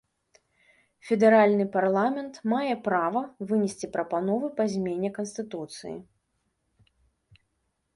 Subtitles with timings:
[1.09, 5.97] Федэральны парламент мае права вынесці прапановы па змене канстытуцыі.